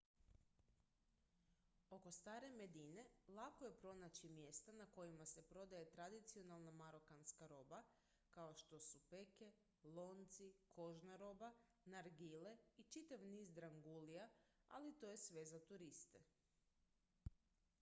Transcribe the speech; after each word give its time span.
oko 1.95 2.11
stare 2.17 2.47
medine 2.59 3.03
lako 3.39 3.65
je 3.67 3.75
pronaći 3.81 4.29
mjesta 4.37 4.71
na 4.77 4.85
kojima 4.95 5.25
se 5.31 5.41
prodaje 5.51 5.89
tradicionalna 5.91 6.71
marokanska 6.71 7.47
roba 7.51 7.83
kao 8.31 8.53
što 8.55 8.79
su 8.87 8.99
peke 9.13 9.51
lonci 9.83 10.49
kožna 10.69 11.15
roba 11.15 11.53
nargile 11.85 12.57
i 12.77 12.83
čitav 12.83 13.27
niz 13.35 13.53
drangulija 13.61 14.29
ali 14.67 14.97
to 14.99 15.11
je 15.11 15.23
sve 15.29 15.45
za 15.45 15.59
turiste 15.71 16.25